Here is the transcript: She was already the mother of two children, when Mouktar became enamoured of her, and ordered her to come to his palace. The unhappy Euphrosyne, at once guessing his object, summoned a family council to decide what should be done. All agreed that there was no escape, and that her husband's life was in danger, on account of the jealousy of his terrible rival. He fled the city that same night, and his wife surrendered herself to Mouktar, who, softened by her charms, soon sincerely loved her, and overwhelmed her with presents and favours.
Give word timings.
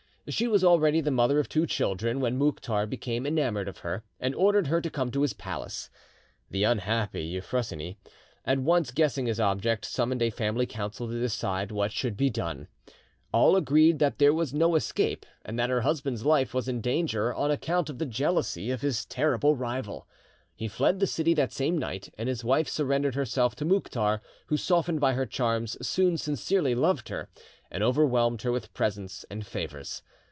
She 0.29 0.47
was 0.47 0.63
already 0.63 1.01
the 1.01 1.09
mother 1.11 1.39
of 1.39 1.49
two 1.49 1.65
children, 1.65 2.19
when 2.21 2.37
Mouktar 2.37 2.85
became 2.85 3.25
enamoured 3.25 3.67
of 3.67 3.79
her, 3.79 4.03
and 4.19 4.35
ordered 4.35 4.67
her 4.67 4.79
to 4.79 4.89
come 4.89 5.09
to 5.11 5.23
his 5.23 5.33
palace. 5.33 5.89
The 6.51 6.63
unhappy 6.63 7.23
Euphrosyne, 7.25 7.95
at 8.45 8.59
once 8.59 8.91
guessing 8.91 9.25
his 9.25 9.39
object, 9.39 9.83
summoned 9.83 10.21
a 10.21 10.29
family 10.29 10.65
council 10.67 11.07
to 11.09 11.19
decide 11.19 11.71
what 11.71 11.91
should 11.91 12.15
be 12.15 12.29
done. 12.29 12.67
All 13.33 13.55
agreed 13.57 13.97
that 13.99 14.19
there 14.19 14.33
was 14.33 14.53
no 14.53 14.75
escape, 14.75 15.25
and 15.43 15.57
that 15.59 15.71
her 15.71 15.81
husband's 15.81 16.23
life 16.23 16.53
was 16.53 16.67
in 16.69 16.81
danger, 16.81 17.33
on 17.33 17.49
account 17.49 17.89
of 17.89 17.97
the 17.97 18.05
jealousy 18.05 18.69
of 18.69 18.81
his 18.81 19.05
terrible 19.05 19.55
rival. 19.55 20.07
He 20.55 20.67
fled 20.67 20.99
the 20.99 21.07
city 21.07 21.33
that 21.33 21.51
same 21.51 21.77
night, 21.79 22.09
and 22.17 22.29
his 22.29 22.43
wife 22.43 22.69
surrendered 22.69 23.15
herself 23.15 23.55
to 23.55 23.65
Mouktar, 23.65 24.21
who, 24.45 24.55
softened 24.55 25.01
by 25.01 25.13
her 25.13 25.25
charms, 25.25 25.75
soon 25.85 26.15
sincerely 26.15 26.75
loved 26.75 27.09
her, 27.09 27.27
and 27.73 27.83
overwhelmed 27.83 28.43
her 28.43 28.51
with 28.51 28.73
presents 28.73 29.25
and 29.29 29.45
favours. 29.47 30.03